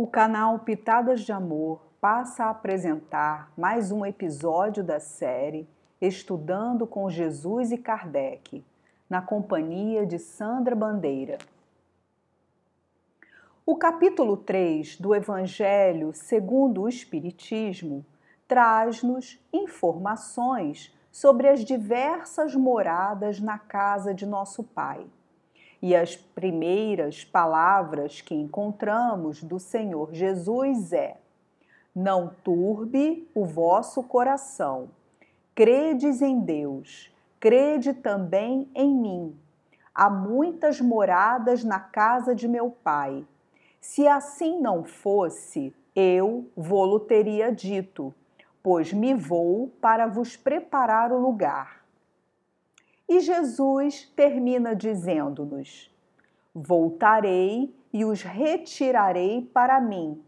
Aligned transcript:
O 0.00 0.06
canal 0.06 0.60
Pitadas 0.60 1.22
de 1.22 1.32
Amor 1.32 1.80
passa 2.00 2.44
a 2.44 2.50
apresentar 2.50 3.50
mais 3.56 3.90
um 3.90 4.06
episódio 4.06 4.84
da 4.84 5.00
série 5.00 5.68
Estudando 6.00 6.86
com 6.86 7.10
Jesus 7.10 7.72
e 7.72 7.76
Kardec, 7.76 8.64
na 9.10 9.20
companhia 9.20 10.06
de 10.06 10.16
Sandra 10.16 10.76
Bandeira. 10.76 11.38
O 13.66 13.74
capítulo 13.74 14.36
3 14.36 15.00
do 15.00 15.12
Evangelho 15.16 16.12
segundo 16.14 16.82
o 16.82 16.88
Espiritismo 16.88 18.06
traz-nos 18.46 19.44
informações 19.52 20.96
sobre 21.10 21.48
as 21.48 21.64
diversas 21.64 22.54
moradas 22.54 23.40
na 23.40 23.58
casa 23.58 24.14
de 24.14 24.24
nosso 24.24 24.62
Pai 24.62 25.04
e 25.80 25.94
as 25.94 26.16
primeiras 26.16 27.24
palavras 27.24 28.20
que 28.20 28.34
encontramos 28.34 29.42
do 29.42 29.58
Senhor 29.58 30.12
Jesus 30.12 30.92
é: 30.92 31.16
Não 31.94 32.32
turbe 32.42 33.28
o 33.34 33.44
vosso 33.44 34.02
coração. 34.02 34.90
Credes 35.54 36.22
em 36.22 36.40
Deus, 36.40 37.12
crede 37.40 37.92
também 37.92 38.68
em 38.74 38.94
mim. 38.94 39.36
Há 39.94 40.08
muitas 40.08 40.80
moradas 40.80 41.64
na 41.64 41.80
casa 41.80 42.34
de 42.34 42.46
meu 42.46 42.70
Pai. 42.70 43.26
Se 43.80 44.06
assim 44.06 44.60
não 44.60 44.84
fosse, 44.84 45.74
eu 45.94 46.48
vou-lo 46.56 47.00
teria 47.00 47.50
dito, 47.50 48.14
pois 48.62 48.92
me 48.92 49.14
vou 49.14 49.68
para 49.80 50.06
vos 50.06 50.36
preparar 50.36 51.12
o 51.12 51.18
lugar. 51.18 51.77
E 53.08 53.20
Jesus 53.20 54.12
termina 54.14 54.76
dizendo-nos: 54.76 55.90
Voltarei 56.54 57.74
e 57.92 58.04
os 58.04 58.22
retirarei 58.22 59.42
para 59.52 59.80
mim, 59.80 60.22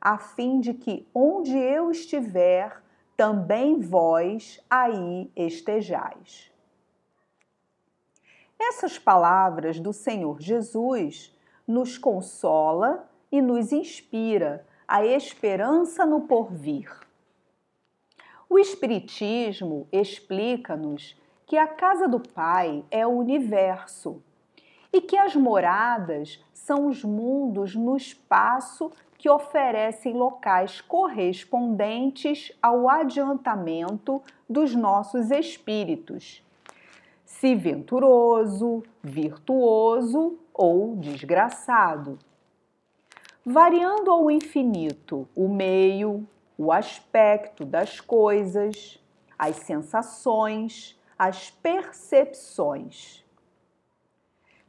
a 0.00 0.18
fim 0.18 0.60
de 0.60 0.74
que 0.74 1.06
onde 1.14 1.56
eu 1.56 1.90
estiver, 1.90 2.82
também 3.16 3.80
vós 3.80 4.62
aí 4.68 5.30
estejais. 5.34 6.52
Essas 8.58 8.98
palavras 8.98 9.80
do 9.80 9.92
Senhor 9.92 10.40
Jesus 10.40 11.34
nos 11.66 11.96
consola 11.96 13.08
e 13.32 13.40
nos 13.40 13.72
inspira 13.72 14.66
a 14.86 15.04
esperança 15.04 16.04
no 16.06 16.22
porvir. 16.22 16.90
O 18.48 18.58
Espiritismo 18.58 19.88
explica-nos 19.90 21.16
que 21.46 21.56
a 21.56 21.68
casa 21.68 22.08
do 22.08 22.18
Pai 22.18 22.84
é 22.90 23.06
o 23.06 23.10
universo 23.10 24.20
e 24.92 25.00
que 25.00 25.16
as 25.16 25.36
moradas 25.36 26.44
são 26.52 26.88
os 26.88 27.04
mundos 27.04 27.76
no 27.76 27.96
espaço 27.96 28.90
que 29.16 29.30
oferecem 29.30 30.12
locais 30.12 30.80
correspondentes 30.80 32.52
ao 32.60 32.88
adiantamento 32.88 34.20
dos 34.48 34.74
nossos 34.74 35.30
espíritos, 35.30 36.44
se 37.24 37.54
venturoso, 37.54 38.82
virtuoso 39.02 40.38
ou 40.52 40.96
desgraçado. 40.96 42.18
Variando 43.44 44.10
ao 44.10 44.28
infinito 44.30 45.28
o 45.34 45.48
meio, 45.48 46.26
o 46.58 46.72
aspecto 46.72 47.64
das 47.64 48.00
coisas, 48.00 49.00
as 49.38 49.56
sensações, 49.56 50.98
as 51.18 51.50
percepções. 51.50 53.24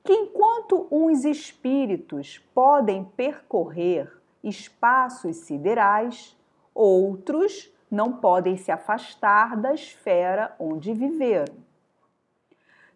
Que 0.03 0.13
enquanto 0.13 0.87
uns 0.89 1.25
espíritos 1.25 2.39
podem 2.53 3.03
percorrer 3.03 4.11
espaços 4.43 5.37
siderais, 5.37 6.37
outros 6.73 7.69
não 7.91 8.13
podem 8.13 8.55
se 8.55 8.71
afastar 8.71 9.57
da 9.57 9.73
esfera 9.73 10.55
onde 10.59 10.93
viveram. 10.93 11.55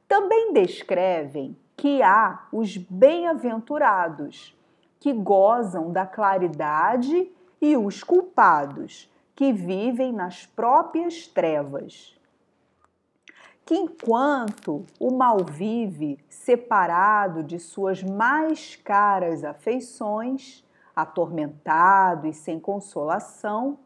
Também 0.08 0.54
descrevem 0.54 1.58
que 1.76 2.02
há 2.02 2.48
os 2.52 2.78
bem-aventurados, 2.78 4.56
que 5.00 5.12
gozam 5.12 5.92
da 5.92 6.06
claridade, 6.06 7.32
e 7.62 7.78
os 7.78 8.04
culpados, 8.04 9.12
que 9.36 9.54
vivem 9.54 10.12
nas 10.12 10.46
próprias 10.46 11.28
trevas 11.28 12.20
que 13.66 13.76
enquanto 13.76 14.86
o 15.00 15.12
mal 15.12 15.44
vive 15.46 16.18
separado 16.30 17.44
de 17.44 17.60
suas 17.60 18.04
mais 18.04 18.76
caras 18.76 19.44
afeições, 19.44 20.64
atormentado 20.96 22.28
e 22.28 22.34
sem 22.34 22.60
consolação, 22.60 23.78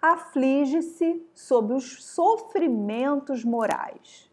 aflige-se 0.00 1.24
sob 1.32 1.72
os 1.72 2.04
sofrimentos 2.04 3.44
morais. 3.44 4.28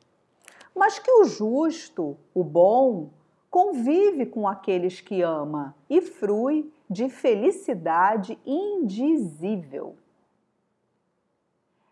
Mas 0.76 0.98
que 0.98 1.12
o 1.12 1.26
justo, 1.26 2.18
o 2.34 2.44
bom, 2.44 3.10
convive 3.50 4.26
com 4.26 4.48
aqueles 4.48 5.02
que 5.02 5.22
ama 5.22 5.76
e 5.90 6.02
frui 6.02 6.72
de 6.90 7.10
felicidade 7.10 8.40
indizível. 8.46 9.96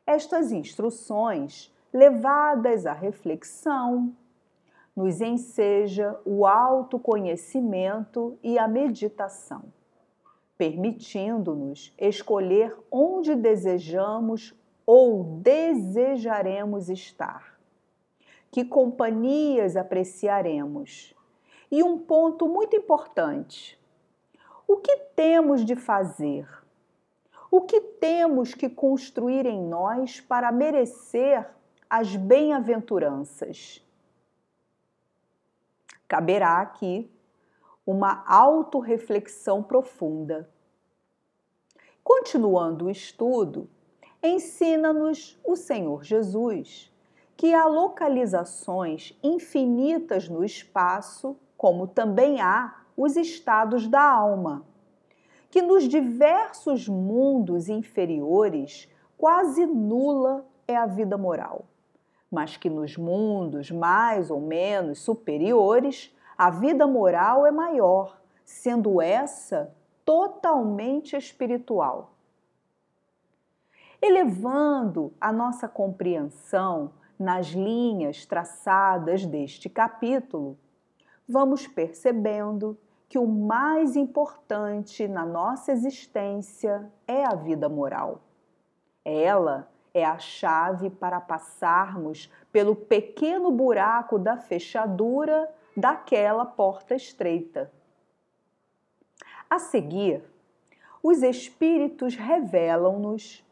Estas 0.06 0.52
instruções 0.52 1.72
levadas 1.94 2.86
à 2.86 2.94
reflexão, 2.94 4.14
nos 4.96 5.22
enseja 5.22 6.20
o 6.26 6.46
autoconhecimento 6.46 8.38
e 8.42 8.58
a 8.58 8.68
meditação, 8.68 9.66
permitindo-nos 10.58 11.94
escolher 12.00 12.76
onde 12.92 13.36
desejamos 13.36 14.56
ou 14.88 15.24
desejaremos 15.24 16.90
estar, 16.90 17.60
que 18.50 18.66
companhias 18.66 19.76
apreciaremos. 19.76 21.14
E 21.70 21.84
um 21.84 22.00
ponto 22.00 22.48
muito 22.48 22.76
importante: 22.76 23.80
o 24.68 24.78
que 24.78 24.98
temos 25.16 25.64
de 25.64 25.76
fazer? 25.76 26.48
O 27.52 27.62
que 27.62 27.80
temos 27.80 28.54
que 28.54 28.68
construir 28.68 29.46
em 29.46 29.62
nós 29.62 30.20
para 30.20 30.52
merecer 30.52 31.48
as 31.90 32.16
bem-aventuranças. 32.16 33.82
Caberá 36.08 36.60
aqui 36.60 37.10
uma 37.86 38.24
autorreflexão 38.28 39.64
profunda. 39.64 40.50
Continuando 42.04 42.86
o 42.86 42.90
estudo, 42.90 43.70
ensina-nos 44.22 45.40
o 45.46 45.56
Senhor 45.56 46.04
Jesus 46.04 46.92
que 47.36 47.54
há 47.54 47.66
localizações 47.68 49.18
infinitas 49.22 50.28
no 50.28 50.44
espaço, 50.44 51.38
como 51.56 51.88
também 51.88 52.42
há 52.42 52.82
os 52.96 53.16
estados 53.16 53.88
da 53.88 54.02
alma, 54.02 54.66
que 55.52 55.62
nos 55.62 55.88
diversos 55.88 56.88
mundos 56.88 57.70
inferiores 57.70 58.90
quase 59.18 59.66
nula 59.68 60.46
é 60.68 60.76
a 60.76 60.88
vida 60.88 61.16
moral 61.16 61.66
mas 62.32 62.58
que 62.58 62.70
nos 62.70 62.98
mundos 62.98 63.72
mais 63.72 64.30
ou 64.30 64.40
menos 64.40 65.00
superiores 65.00 66.16
a 66.38 66.50
vida 66.50 66.86
moral 66.86 67.46
é 67.46 67.52
maior, 67.52 68.20
sendo 68.46 69.02
essa 69.02 69.74
totalmente 70.06 71.16
espiritual. 71.16 72.14
Elevando 74.02 75.12
a 75.20 75.34
nossa 75.34 75.68
compreensão 75.68 76.92
nas 77.18 77.48
linhas 77.48 78.26
traçadas 78.26 79.26
deste 79.26 79.68
capítulo, 79.68 80.58
vamos 81.28 81.66
percebendo 81.66 82.78
que 83.10 83.18
o 83.18 83.26
mais 83.26 83.96
importante 83.96 85.08
na 85.08 85.26
nossa 85.26 85.72
existência 85.72 86.92
é 87.08 87.26
a 87.26 87.34
vida 87.34 87.68
moral. 87.68 88.22
Ela 89.04 89.68
é 89.98 90.06
a 90.06 90.20
chave 90.20 90.90
para 90.90 91.20
passarmos 91.20 92.32
pelo 92.52 92.76
pequeno 92.76 93.52
buraco 93.52 94.20
da 94.20 94.38
fechadura 94.38 95.50
daquela 95.76 96.46
porta 96.46 96.96
estreita. 96.96 97.72
A 99.50 99.60
seguir, 99.60 100.24
os 101.02 101.24
Espíritos 101.24 102.16
revelam-nos 102.16 103.44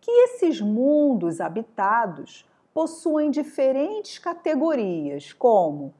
que 0.00 0.10
esses 0.10 0.60
mundos 0.60 1.40
habitados 1.40 2.48
possuem 2.74 3.30
diferentes 3.30 4.18
categorias, 4.18 5.32
como 5.32 5.94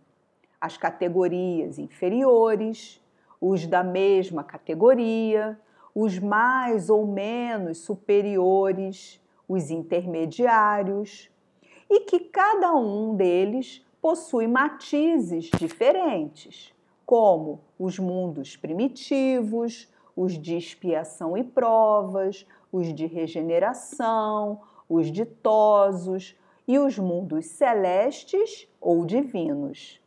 as 0.61 0.77
categorias 0.77 1.79
inferiores, 1.79 3.01
os 3.41 3.67
da 3.67 3.83
mesma 3.83 4.45
categoria, 4.45 5.59
os 5.95 6.19
mais 6.19 6.91
ou 6.91 7.07
menos 7.07 7.79
superiores 7.79 9.21
os 9.49 9.71
intermediários, 9.71 11.31
e 11.89 12.01
que 12.01 12.21
cada 12.21 12.75
um 12.75 13.15
deles 13.15 13.85
possui 14.01 14.47
matizes 14.47 15.51
diferentes, 15.59 16.73
como 17.05 17.61
os 17.79 17.99
mundos 17.99 18.57
primitivos, 18.57 19.89
os 20.17 20.39
de 20.39 20.57
expiação 20.57 21.37
e 21.37 21.45
provas, 21.45 22.47
os 22.73 22.93
de 22.93 23.07
regeneração, 23.07 24.61
os 24.89 25.11
ditosos 25.13 26.37
e 26.67 26.79
os 26.79 26.99
mundos 26.99 27.47
celestes 27.47 28.69
ou 28.81 29.05
divinos. 29.05 30.01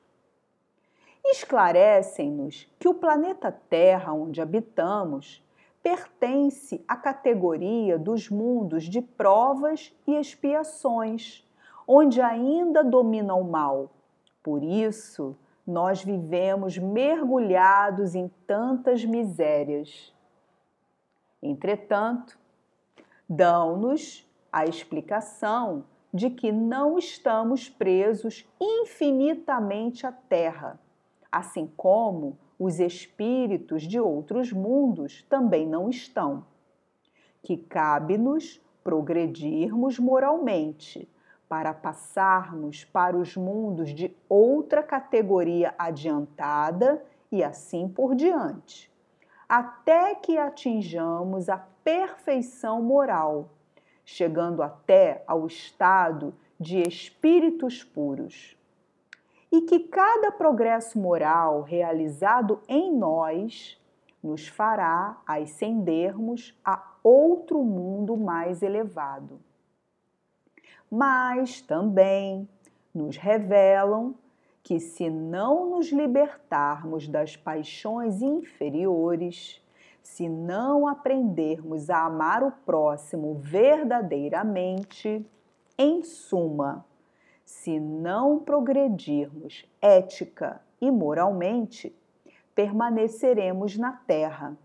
Esclarecem-nos 1.24 2.68
que 2.80 2.88
o 2.88 2.94
planeta 2.94 3.52
Terra 3.52 4.14
onde 4.14 4.42
habitamos 4.42 5.44
pertence 5.82 6.84
à 6.88 6.96
categoria 6.96 7.98
dos 7.98 8.30
mundos 8.30 8.84
de 8.84 9.02
provas 9.02 9.96
e 10.06 10.16
expiações, 10.16 11.48
onde 11.88 12.22
ainda 12.22 12.84
domina 12.84 13.34
o 13.34 13.44
mal. 13.44 13.92
Por 14.44 14.64
isso, 14.64 15.36
nós 15.66 16.04
vivemos 16.04 16.78
mergulhados 16.78 18.16
em 18.16 18.30
tantas 18.46 19.06
misérias. 19.06 20.14
Entretanto, 21.42 22.38
dão-nos 23.28 24.28
a 24.52 24.66
explicação 24.66 25.86
de 26.14 26.30
que 26.30 26.52
não 26.52 26.98
estamos 26.98 27.70
presos 27.70 28.48
infinitamente 28.60 30.08
à 30.08 30.12
Terra, 30.12 30.80
assim 31.32 31.72
como 31.78 32.38
os 32.60 32.80
espíritos 32.80 33.84
de 33.84 34.00
outros 34.00 34.52
mundos 34.52 35.24
também 35.30 35.66
não 35.66 35.90
estão. 35.90 36.46
Que 37.42 37.56
cabe-nos 37.56 38.62
progredirmos 38.84 39.98
moralmente 39.98 41.10
para 41.48 41.74
passarmos 41.74 42.84
para 42.84 43.18
os 43.18 43.36
mundos 43.36 43.96
de 43.96 44.16
outra 44.28 44.84
categoria 44.84 45.74
adiantada 45.80 47.04
e 47.32 47.44
assim 47.44 47.88
por 47.88 48.14
diante, 48.14 48.92
até 49.48 50.14
que 50.14 50.38
atinjamos 50.38 51.50
a 51.50 51.58
perfeição 51.84 52.82
moral 52.84 53.50
chegando 54.10 54.64
até 54.64 55.24
ao 55.28 55.46
estado 55.46 56.34
de 56.60 56.82
espíritos 56.82 57.84
puros. 57.84 58.58
E 59.52 59.62
que 59.62 59.80
cada 59.80 60.32
progresso 60.32 61.00
moral 61.00 61.62
realizado 61.62 62.62
em 62.68 62.94
nós 62.96 63.80
nos 64.22 64.48
fará 64.48 65.18
ascendermos 65.26 66.58
a 66.64 66.84
outro 67.04 67.64
mundo 67.64 68.16
mais 68.18 68.62
elevado. 68.62 69.40
Mas 70.92 71.62
também 71.62 72.48
nos 72.94 73.18
revelam 73.18 74.14
que, 74.62 74.80
se 74.80 75.10
não 75.10 75.70
nos 75.70 75.92
libertarmos 75.92 77.08
das 77.08 77.36
paixões 77.36 78.22
inferiores, 78.22 79.64
se 80.04 80.28
não 80.30 80.88
aprendermos 80.88 81.90
a 81.90 82.06
amar 82.06 82.44
o 82.44 82.52
próximo 82.52 83.36
verdadeiramente, 83.36 85.26
em 85.78 86.04
suma, 86.04 86.86
se 87.50 87.80
não 87.80 88.38
progredirmos 88.38 89.66
ética 89.82 90.62
e 90.80 90.92
moralmente, 90.92 91.92
permaneceremos 92.54 93.76
na 93.76 93.92
terra. 93.92 94.56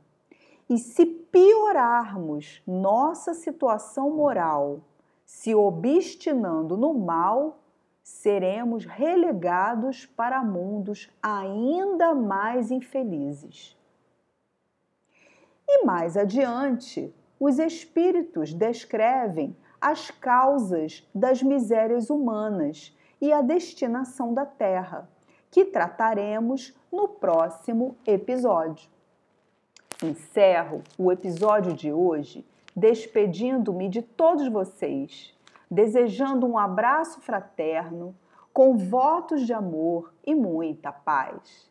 E 0.68 0.76
se 0.76 1.06
piorarmos 1.06 2.62
nossa 2.66 3.32
situação 3.32 4.10
moral, 4.10 4.82
se 5.24 5.54
obstinando 5.54 6.76
no 6.76 6.92
mal, 6.92 7.58
seremos 8.02 8.84
relegados 8.84 10.04
para 10.04 10.44
mundos 10.44 11.10
ainda 11.22 12.14
mais 12.14 12.70
infelizes. 12.70 13.74
E 15.66 15.86
mais 15.86 16.18
adiante, 16.18 17.14
os 17.40 17.58
espíritos 17.58 18.52
descrevem 18.52 19.56
as 19.84 20.10
causas 20.10 21.06
das 21.14 21.42
misérias 21.42 22.08
humanas 22.08 22.96
e 23.20 23.30
a 23.30 23.42
destinação 23.42 24.32
da 24.32 24.46
Terra, 24.46 25.06
que 25.50 25.62
trataremos 25.62 26.74
no 26.90 27.06
próximo 27.06 27.94
episódio. 28.06 28.88
Encerro 30.02 30.82
o 30.96 31.12
episódio 31.12 31.74
de 31.74 31.92
hoje 31.92 32.46
despedindo-me 32.74 33.90
de 33.90 34.00
todos 34.00 34.48
vocês, 34.48 35.36
desejando 35.70 36.46
um 36.46 36.56
abraço 36.56 37.20
fraterno, 37.20 38.16
com 38.54 38.78
votos 38.78 39.46
de 39.46 39.52
amor 39.52 40.14
e 40.26 40.34
muita 40.34 40.92
paz. 40.92 41.70